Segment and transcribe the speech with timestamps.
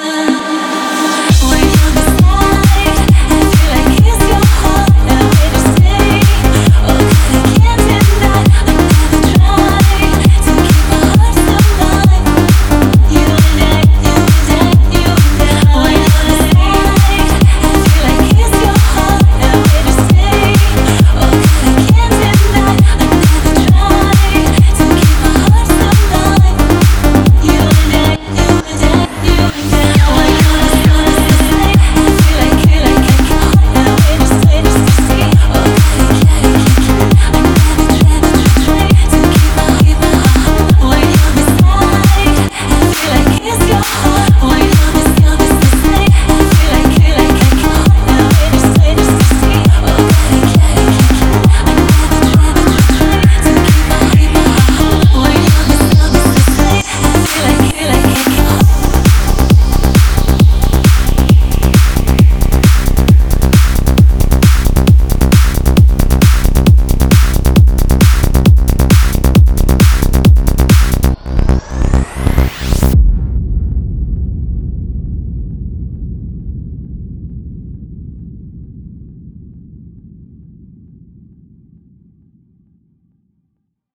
[0.00, 0.39] time